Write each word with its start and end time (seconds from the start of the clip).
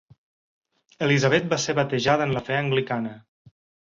Elizabeth 1.07 1.45
va 1.51 1.59
ser 1.65 1.75
batejada 1.81 2.27
en 2.29 2.33
la 2.39 2.43
fe 2.49 2.59
anglicana. 2.63 3.13